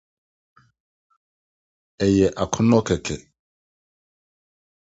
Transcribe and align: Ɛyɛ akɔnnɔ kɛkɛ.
Ɛyɛ 2.05 2.27
akɔnnɔ 2.43 2.79
kɛkɛ. 2.87 3.15